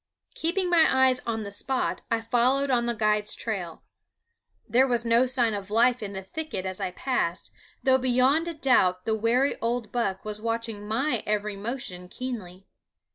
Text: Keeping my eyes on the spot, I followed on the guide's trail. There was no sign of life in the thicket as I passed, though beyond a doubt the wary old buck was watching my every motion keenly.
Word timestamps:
Keeping 0.33 0.67
my 0.67 0.87
eyes 0.89 1.21
on 1.27 1.43
the 1.43 1.51
spot, 1.51 2.01
I 2.09 2.21
followed 2.21 2.71
on 2.71 2.87
the 2.87 2.95
guide's 2.95 3.35
trail. 3.35 3.83
There 4.67 4.87
was 4.87 5.05
no 5.05 5.27
sign 5.27 5.53
of 5.53 5.69
life 5.69 6.01
in 6.01 6.13
the 6.13 6.23
thicket 6.23 6.65
as 6.65 6.81
I 6.81 6.89
passed, 6.89 7.51
though 7.83 7.99
beyond 7.99 8.47
a 8.47 8.55
doubt 8.55 9.05
the 9.05 9.13
wary 9.13 9.61
old 9.61 9.91
buck 9.91 10.25
was 10.25 10.41
watching 10.41 10.87
my 10.87 11.21
every 11.27 11.55
motion 11.55 12.07
keenly. 12.09 12.65